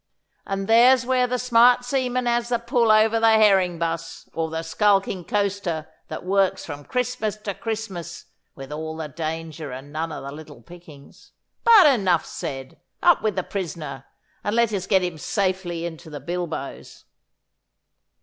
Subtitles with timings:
[0.47, 4.63] 'And there's where the smart seaman has the pull over the herring buss, or the
[4.63, 8.25] skulking coaster that works from Christmas to Christmas
[8.55, 11.33] with all the danger and none of the little pickings.
[11.63, 12.79] But enough said!
[13.03, 14.05] Up with the prisoner,
[14.43, 17.05] and let us get him safely into the bilboes.